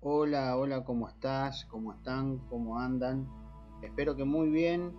Hola, 0.00 0.56
hola, 0.56 0.84
¿cómo 0.84 1.08
estás? 1.08 1.64
¿Cómo 1.64 1.92
están? 1.92 2.38
¿Cómo 2.48 2.78
andan? 2.78 3.28
Espero 3.82 4.14
que 4.14 4.22
muy 4.22 4.48
bien. 4.48 4.94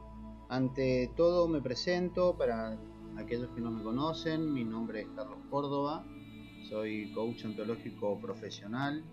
Ante 0.50 1.10
todo 1.16 1.48
me 1.48 1.62
presento 1.62 2.38
para 2.38 2.78
aquellos 3.18 3.50
que 3.52 3.62
no 3.62 3.72
me 3.72 3.82
conocen. 3.82 4.54
Mi 4.54 4.66
nombre 4.66 5.04
es 5.04 5.08
Carlos 5.16 5.40
Córdoba. 5.50 6.04
Soy 6.68 7.14
coach 7.14 7.46
ontológico 7.46 8.20
profesional, 8.20 9.06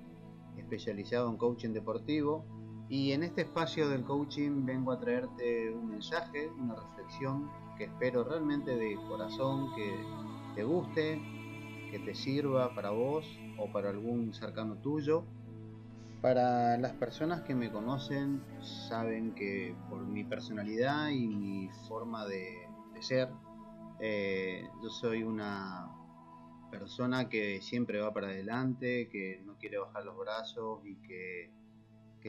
especializado 0.56 1.30
en 1.30 1.36
coaching 1.36 1.70
deportivo. 1.70 2.44
Y 2.88 3.12
en 3.12 3.22
este 3.22 3.42
espacio 3.42 3.88
del 3.88 4.02
coaching 4.02 4.64
vengo 4.64 4.90
a 4.90 4.98
traerte 4.98 5.70
un 5.70 5.90
mensaje, 5.90 6.48
una 6.48 6.74
reflexión 6.74 7.48
que 7.78 7.84
espero 7.84 8.24
realmente 8.24 8.74
de 8.74 8.96
corazón 9.08 9.72
que 9.76 9.94
te 10.56 10.64
guste, 10.64 11.22
que 11.92 12.00
te 12.00 12.12
sirva 12.12 12.74
para 12.74 12.90
vos 12.90 13.24
o 13.56 13.70
para 13.70 13.90
algún 13.90 14.34
cercano 14.34 14.78
tuyo 14.78 15.22
para 16.20 16.76
las 16.78 16.92
personas 16.94 17.42
que 17.42 17.54
me 17.54 17.70
conocen 17.70 18.42
saben 18.60 19.34
que 19.34 19.74
por 19.88 20.06
mi 20.06 20.24
personalidad 20.24 21.08
y 21.10 21.28
mi 21.28 21.68
forma 21.88 22.26
de, 22.26 22.66
ser, 23.00 23.28
eh, 24.00 24.66
yo 24.82 24.88
soy 24.88 25.22
una 25.22 25.92
persona 26.70 27.28
que 27.28 27.60
siempre 27.60 28.00
va 28.00 28.12
para 28.12 28.28
adelante, 28.28 29.08
que 29.08 29.42
no 29.44 29.56
quiere 29.58 29.78
bajar 29.78 30.04
los 30.04 30.16
brazos 30.16 30.80
y 30.84 30.96
que, 30.96 31.50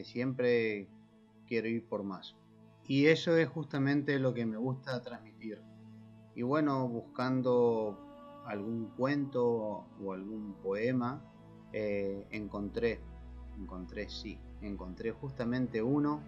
siempre 0.04 0.86
quiere 1.48 1.70
ir 1.70 1.84
por 1.88 2.04
más. 2.04 2.36
Y 2.86 3.06
eso 3.06 3.36
es 3.36 3.48
justamente 3.48 4.20
lo 4.20 4.32
que 4.32 4.46
me 4.46 4.56
gusta 4.56 5.02
transmitir. 5.02 5.60
Y 6.36 6.42
bueno, 6.42 6.86
buscando 6.86 7.98
algún 8.46 8.90
cuento 8.90 9.44
o 10.00 10.12
algún 10.12 10.54
poema, 10.62 11.20
eh, 11.72 12.28
encontré 12.30 13.00
encontré, 13.58 14.08
sí, 14.08 14.38
encontré 14.62 15.12
justamente 15.12 15.82
uno 15.82 16.20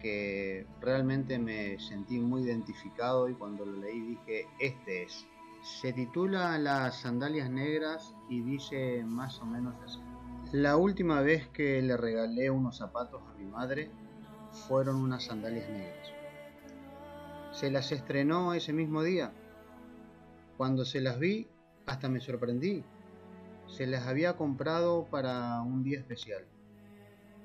que 0.00 0.66
realmente 0.80 1.38
me 1.38 1.78
sentí 1.78 2.18
muy 2.18 2.42
identificado 2.42 3.28
y 3.28 3.34
cuando 3.34 3.64
lo 3.64 3.76
leí 3.76 4.00
dije, 4.00 4.46
este 4.60 5.04
es. 5.04 5.26
Se 5.80 5.92
titula 5.92 6.58
Las 6.58 7.00
sandalias 7.00 7.50
negras 7.50 8.14
y 8.28 8.40
dice 8.42 9.02
más 9.04 9.40
o 9.40 9.46
menos 9.46 9.74
así. 9.84 10.00
La 10.52 10.76
última 10.76 11.22
vez 11.22 11.48
que 11.48 11.82
le 11.82 11.96
regalé 11.96 12.50
unos 12.50 12.76
zapatos 12.76 13.20
a 13.22 13.34
mi 13.36 13.46
madre 13.46 13.90
fueron 14.68 14.96
unas 14.96 15.24
sandalias 15.24 15.68
negras. 15.68 16.12
Se 17.50 17.70
las 17.70 17.90
estrenó 17.90 18.54
ese 18.54 18.72
mismo 18.72 19.02
día. 19.02 19.32
Cuando 20.56 20.84
se 20.84 21.00
las 21.00 21.18
vi, 21.18 21.48
hasta 21.86 22.08
me 22.08 22.20
sorprendí 22.20 22.84
se 23.68 23.86
las 23.86 24.06
había 24.06 24.36
comprado 24.36 25.06
para 25.10 25.60
un 25.62 25.82
día 25.82 25.98
especial. 25.98 26.44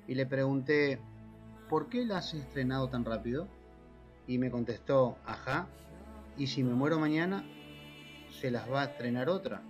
Y 0.06 0.14
le 0.14 0.26
pregunté, 0.26 1.00
¿por 1.68 1.88
qué 1.88 2.04
las 2.04 2.28
has 2.28 2.34
estrenado 2.34 2.88
tan 2.88 3.04
rápido? 3.04 3.48
Y 4.26 4.38
me 4.38 4.50
contestó, 4.50 5.16
ajá, 5.26 5.66
¿y 6.36 6.46
si 6.46 6.62
me 6.62 6.74
muero 6.74 6.98
mañana? 6.98 7.44
¿Se 8.40 8.50
las 8.50 8.70
va 8.70 8.82
a 8.82 8.86
estrenar 8.86 9.28
otra? 9.28 9.62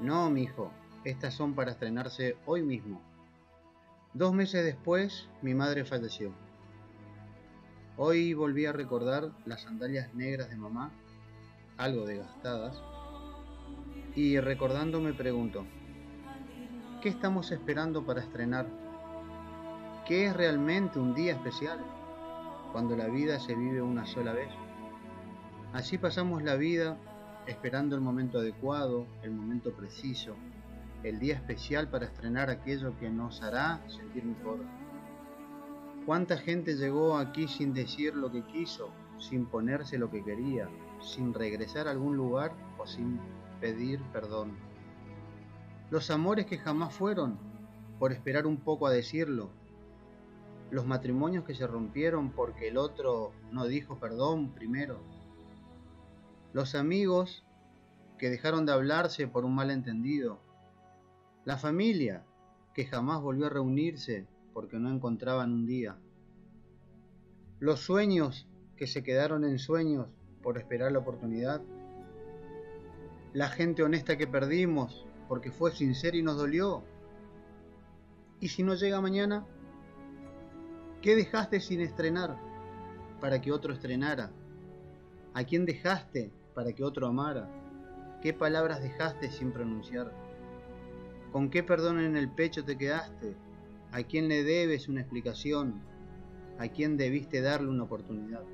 No, 0.00 0.30
mi 0.30 0.42
hijo, 0.42 0.70
estas 1.04 1.34
son 1.34 1.54
para 1.54 1.72
estrenarse 1.72 2.36
hoy 2.46 2.62
mismo. 2.62 3.00
Dos 4.12 4.32
meses 4.32 4.64
después, 4.64 5.28
mi 5.42 5.54
madre 5.54 5.84
falleció. 5.84 6.32
Hoy 7.96 8.34
volví 8.34 8.66
a 8.66 8.72
recordar 8.72 9.30
las 9.44 9.62
sandalias 9.62 10.12
negras 10.14 10.50
de 10.50 10.56
mamá, 10.56 10.92
algo 11.76 12.06
desgastadas, 12.06 12.80
y 14.16 14.38
recordando 14.38 15.00
me 15.00 15.12
pregunto, 15.12 15.64
¿qué 17.02 17.08
estamos 17.08 17.50
esperando 17.50 18.04
para 18.04 18.20
estrenar? 18.20 18.66
¿Qué 20.06 20.26
es 20.26 20.36
realmente 20.36 21.00
un 21.00 21.14
día 21.14 21.32
especial 21.32 21.80
cuando 22.72 22.96
la 22.96 23.08
vida 23.08 23.40
se 23.40 23.54
vive 23.54 23.82
una 23.82 24.06
sola 24.06 24.32
vez? 24.32 24.50
Así 25.72 25.98
pasamos 25.98 26.42
la 26.44 26.54
vida 26.54 26.96
esperando 27.46 27.96
el 27.96 28.02
momento 28.02 28.38
adecuado, 28.38 29.06
el 29.22 29.32
momento 29.32 29.72
preciso, 29.72 30.36
el 31.02 31.18
día 31.18 31.34
especial 31.34 31.88
para 31.88 32.06
estrenar 32.06 32.50
aquello 32.50 32.96
que 32.98 33.10
nos 33.10 33.42
hará 33.42 33.82
sentir 33.88 34.24
mejor. 34.24 34.58
¿Cuánta 36.06 36.36
gente 36.36 36.76
llegó 36.76 37.16
aquí 37.16 37.48
sin 37.48 37.74
decir 37.74 38.14
lo 38.14 38.30
que 38.30 38.44
quiso, 38.44 38.90
sin 39.18 39.46
ponerse 39.46 39.98
lo 39.98 40.10
que 40.10 40.22
quería, 40.22 40.68
sin 41.00 41.34
regresar 41.34 41.88
a 41.88 41.90
algún 41.90 42.16
lugar 42.16 42.52
o 42.78 42.86
sin 42.86 43.18
pedir 43.64 44.02
perdón. 44.12 44.58
Los 45.88 46.10
amores 46.10 46.44
que 46.44 46.58
jamás 46.58 46.92
fueron, 46.92 47.38
por 47.98 48.12
esperar 48.12 48.46
un 48.46 48.58
poco 48.58 48.86
a 48.86 48.90
decirlo. 48.90 49.48
Los 50.70 50.84
matrimonios 50.84 51.44
que 51.44 51.54
se 51.54 51.66
rompieron 51.66 52.30
porque 52.32 52.68
el 52.68 52.76
otro 52.76 53.32
no 53.52 53.64
dijo 53.64 53.98
perdón 53.98 54.50
primero. 54.50 55.00
Los 56.52 56.74
amigos 56.74 57.42
que 58.18 58.28
dejaron 58.28 58.66
de 58.66 58.72
hablarse 58.72 59.28
por 59.28 59.46
un 59.46 59.54
malentendido. 59.54 60.42
La 61.46 61.56
familia 61.56 62.22
que 62.74 62.84
jamás 62.84 63.22
volvió 63.22 63.46
a 63.46 63.50
reunirse 63.50 64.26
porque 64.52 64.78
no 64.78 64.90
encontraban 64.90 65.54
un 65.54 65.64
día. 65.64 65.96
Los 67.60 67.80
sueños 67.80 68.46
que 68.76 68.86
se 68.86 69.02
quedaron 69.02 69.42
en 69.42 69.58
sueños 69.58 70.08
por 70.42 70.58
esperar 70.58 70.92
la 70.92 70.98
oportunidad 70.98 71.62
la 73.34 73.48
gente 73.48 73.82
honesta 73.82 74.16
que 74.16 74.28
perdimos 74.28 75.04
porque 75.28 75.50
fue 75.50 75.72
sincera 75.72 76.16
y 76.16 76.22
nos 76.22 76.36
dolió. 76.36 76.84
¿Y 78.38 78.48
si 78.48 78.62
no 78.62 78.74
llega 78.74 79.00
mañana? 79.00 79.44
¿Qué 81.02 81.16
dejaste 81.16 81.60
sin 81.60 81.80
estrenar 81.80 82.38
para 83.20 83.40
que 83.40 83.50
otro 83.50 83.72
estrenara? 83.72 84.30
¿A 85.34 85.42
quién 85.42 85.66
dejaste 85.66 86.30
para 86.54 86.72
que 86.72 86.84
otro 86.84 87.08
amara? 87.08 87.50
¿Qué 88.22 88.32
palabras 88.32 88.80
dejaste 88.80 89.30
sin 89.32 89.50
pronunciar? 89.50 90.12
¿Con 91.32 91.50
qué 91.50 91.64
perdón 91.64 91.98
en 91.98 92.16
el 92.16 92.30
pecho 92.30 92.64
te 92.64 92.78
quedaste? 92.78 93.34
¿A 93.90 94.04
quién 94.04 94.28
le 94.28 94.44
debes 94.44 94.88
una 94.88 95.00
explicación? 95.00 95.82
¿A 96.60 96.68
quién 96.68 96.96
debiste 96.96 97.40
darle 97.40 97.68
una 97.68 97.82
oportunidad? 97.82 98.44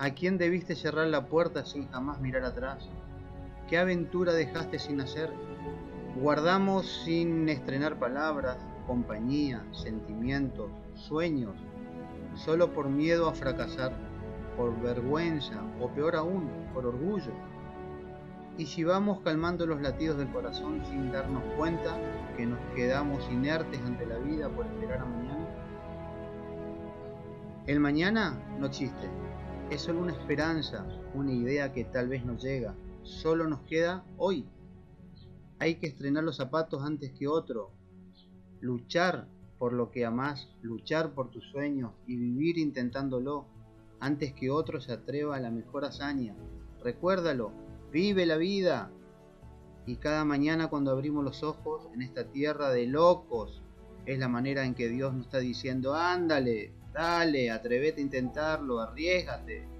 ¿A 0.00 0.10
quién 0.10 0.36
debiste 0.36 0.74
cerrar 0.74 1.06
la 1.06 1.28
puerta 1.28 1.64
sin 1.64 1.86
jamás 1.88 2.20
mirar 2.20 2.44
atrás? 2.44 2.90
¿Qué 3.68 3.78
aventura 3.78 4.34
dejaste 4.34 4.78
sin 4.78 5.00
hacer? 5.00 5.32
Guardamos 6.20 6.86
sin 7.04 7.48
estrenar 7.48 7.98
palabras, 7.98 8.58
compañía, 8.86 9.64
sentimientos, 9.72 10.70
sueños, 10.94 11.54
solo 12.34 12.74
por 12.74 12.90
miedo 12.90 13.26
a 13.26 13.32
fracasar, 13.32 13.92
por 14.58 14.78
vergüenza 14.82 15.62
o 15.80 15.88
peor 15.88 16.14
aún, 16.14 16.50
por 16.74 16.84
orgullo. 16.84 17.32
Y 18.58 18.66
si 18.66 18.84
vamos 18.84 19.20
calmando 19.20 19.66
los 19.66 19.80
latidos 19.80 20.18
del 20.18 20.30
corazón 20.30 20.82
sin 20.84 21.10
darnos 21.10 21.42
cuenta 21.56 21.96
que 22.36 22.44
nos 22.44 22.60
quedamos 22.76 23.26
inertes 23.32 23.80
ante 23.80 24.04
la 24.04 24.18
vida 24.18 24.50
por 24.50 24.66
esperar 24.66 25.00
a 25.00 25.04
mañana, 25.06 25.48
el 27.66 27.80
mañana 27.80 28.38
no 28.60 28.66
existe, 28.66 29.08
es 29.70 29.80
solo 29.80 30.00
una 30.00 30.12
esperanza, 30.12 30.84
una 31.14 31.32
idea 31.32 31.72
que 31.72 31.84
tal 31.84 32.08
vez 32.08 32.26
no 32.26 32.36
llega, 32.36 32.74
solo 33.04 33.46
nos 33.46 33.60
queda 33.62 34.04
hoy. 34.16 34.46
Hay 35.58 35.76
que 35.76 35.86
estrenar 35.86 36.24
los 36.24 36.36
zapatos 36.36 36.82
antes 36.82 37.12
que 37.12 37.28
otro, 37.28 37.70
luchar 38.60 39.28
por 39.58 39.72
lo 39.72 39.90
que 39.90 40.04
amás, 40.04 40.48
luchar 40.62 41.14
por 41.14 41.30
tus 41.30 41.44
sueños 41.50 41.92
y 42.06 42.16
vivir 42.16 42.58
intentándolo 42.58 43.46
antes 44.00 44.32
que 44.32 44.50
otro 44.50 44.80
se 44.80 44.92
atreva 44.92 45.36
a 45.36 45.40
la 45.40 45.50
mejor 45.50 45.84
hazaña. 45.84 46.34
Recuérdalo, 46.82 47.52
vive 47.92 48.26
la 48.26 48.36
vida. 48.36 48.90
Y 49.86 49.96
cada 49.96 50.24
mañana 50.24 50.68
cuando 50.68 50.90
abrimos 50.90 51.24
los 51.24 51.42
ojos 51.42 51.88
en 51.94 52.02
esta 52.02 52.24
tierra 52.24 52.70
de 52.70 52.86
locos, 52.86 53.62
es 54.06 54.18
la 54.18 54.28
manera 54.28 54.64
en 54.66 54.74
que 54.74 54.88
Dios 54.88 55.14
nos 55.14 55.26
está 55.26 55.38
diciendo, 55.38 55.94
ándale, 55.94 56.72
dale, 56.92 57.50
atrevete 57.50 58.00
a 58.00 58.04
intentarlo, 58.04 58.80
arriesgate. 58.80 59.73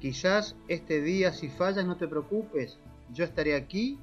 Quizás 0.00 0.56
este 0.68 1.00
día 1.00 1.32
si 1.32 1.48
fallas 1.48 1.86
no 1.86 1.96
te 1.96 2.06
preocupes, 2.06 2.78
yo 3.12 3.24
estaré 3.24 3.54
aquí 3.54 3.98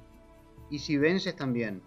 y 0.68 0.80
si 0.80 0.96
vences 0.96 1.36
también. 1.36 1.82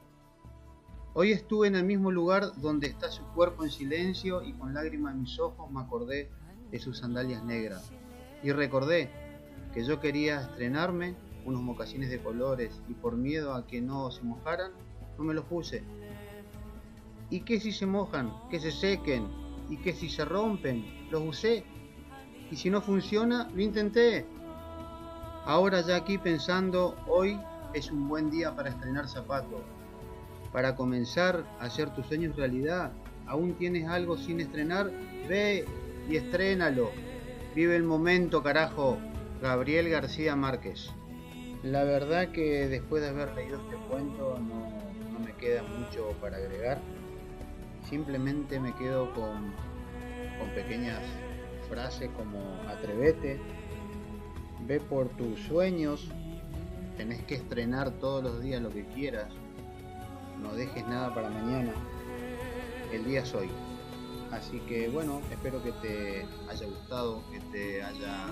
Hoy 1.14 1.32
estuve 1.32 1.68
en 1.68 1.76
el 1.76 1.84
mismo 1.84 2.12
lugar 2.12 2.44
donde 2.58 2.88
está 2.88 3.12
su 3.12 3.24
cuerpo 3.34 3.64
en 3.64 3.72
silencio 3.72 4.44
y 4.44 4.54
con 4.54 4.74
lágrimas 4.74 5.14
en 5.14 5.22
mis 5.22 5.40
ojos 5.40 5.70
me 5.72 5.82
acordé 5.82 6.30
de 6.72 6.80
sus 6.80 7.00
sandalias 7.00 7.44
negras. 7.44 7.92
Y 8.44 8.52
recordé 8.52 9.10
que 9.74 9.84
yo 9.84 10.00
quería 10.00 10.42
estrenarme 10.42 11.16
unos 11.44 11.62
mocasines 11.62 12.10
de 12.10 12.22
colores 12.22 12.82
y 12.88 12.94
por 12.94 13.18
miedo 13.18 13.54
a 13.54 13.68
que 13.68 13.82
no 13.82 14.10
se 14.12 14.24
mojaran, 14.24 14.72
no 15.18 15.24
me 15.24 15.34
los 15.34 15.46
puse. 15.46 15.84
¿Y 17.30 17.42
qué 17.42 17.60
si 17.60 17.74
se 17.74 17.86
mojan? 17.86 18.32
Que 18.50 18.60
se 18.60 18.72
sequen. 18.72 19.28
¿Y 19.70 19.78
qué 19.78 19.92
si 19.92 20.10
se 20.10 20.24
rompen? 20.24 21.10
Los 21.10 21.24
usé 21.24 21.66
y 22.52 22.56
si 22.56 22.70
no 22.70 22.82
funciona, 22.82 23.50
lo 23.54 23.62
intenté. 23.62 24.26
Ahora 25.46 25.82
ya 25.82 25.98
aquí 25.98 26.18
pensando, 26.18 26.96
hoy 27.08 27.40
es 27.74 27.92
un 27.92 28.08
buen 28.08 28.30
día 28.30 28.56
para 28.56 28.70
estrenar 28.70 29.08
zapatos, 29.08 29.62
para 30.52 30.76
comenzar 30.76 31.46
a 31.60 31.66
hacer 31.66 31.94
tus 31.94 32.08
sueños 32.08 32.36
realidad. 32.36 32.92
¿Aún 33.26 33.54
tienes 33.56 33.88
algo 33.88 34.18
sin 34.18 34.40
estrenar? 34.40 34.92
Ve 35.28 35.66
y 36.10 36.16
estrénalo. 36.16 36.90
Vive 37.56 37.76
el 37.76 37.84
momento, 37.84 38.44
carajo. 38.44 38.98
Gabriel 39.42 39.90
García 39.90 40.36
Márquez. 40.36 40.90
La 41.64 41.84
verdad 41.84 42.32
que 42.32 42.68
después 42.68 43.02
de 43.04 43.10
haber 43.10 43.34
leído 43.36 43.60
este 43.62 43.76
cuento 43.88 44.40
no, 44.40 44.70
no 45.12 45.20
me 45.20 45.34
queda 45.34 45.64
mucho 45.64 46.12
para 46.22 46.38
agregar. 46.38 46.80
Simplemente 47.90 48.60
me 48.60 48.74
quedo 48.76 49.14
con, 49.14 49.54
con 50.40 50.50
pequeñas 50.56 51.02
frases 51.70 52.10
como 52.12 52.40
atrevete, 52.68 53.40
ve 54.68 54.80
por 54.80 55.10
tus 55.10 55.40
sueños, 55.42 56.10
tenés 56.98 57.22
que 57.24 57.36
estrenar 57.36 57.92
todos 57.92 58.24
los 58.24 58.42
días 58.42 58.62
lo 58.62 58.70
que 58.70 58.86
quieras, 58.86 59.32
no 60.42 60.54
dejes 60.54 60.86
nada 60.88 61.14
para 61.14 61.30
mañana, 61.30 61.74
el 62.92 63.06
día 63.06 63.22
es 63.22 63.34
hoy. 63.34 63.50
Así 64.32 64.60
que 64.62 64.90
bueno, 64.90 65.22
espero 65.32 65.64
que 65.64 65.72
te 65.74 66.26
haya 66.50 66.66
gustado, 66.68 67.24
que 67.32 67.40
te 67.52 67.84
haya 67.84 68.28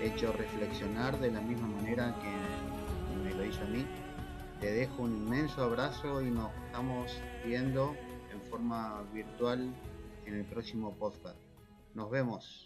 hecho 0.00 0.32
reflexionar 0.32 1.18
de 1.20 1.30
la 1.30 1.40
misma 1.40 1.68
manera 1.68 2.14
que 2.20 3.22
me 3.22 3.34
lo 3.34 3.44
hizo 3.44 3.62
a 3.62 3.66
mí. 3.66 3.86
Te 4.60 4.72
dejo 4.72 5.02
un 5.02 5.16
inmenso 5.16 5.62
abrazo 5.62 6.22
y 6.22 6.30
nos 6.30 6.50
estamos 6.66 7.12
viendo 7.44 7.94
en 8.32 8.40
forma 8.50 9.02
virtual 9.12 9.74
en 10.24 10.34
el 10.34 10.44
próximo 10.44 10.94
podcast. 10.94 11.45
Nos 11.96 12.10
vemos. 12.10 12.65